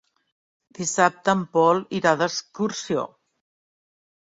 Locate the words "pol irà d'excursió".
1.59-3.07